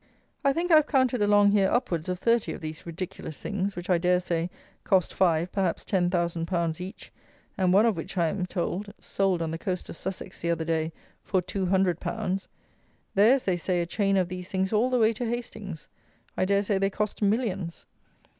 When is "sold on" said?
8.99-9.51